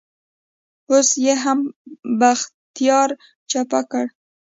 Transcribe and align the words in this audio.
اوس 0.91 1.09
يې 1.25 1.33
هم 1.43 1.59
بختيار 2.19 3.09
چپه 3.51 3.81
کړ. 3.91 4.05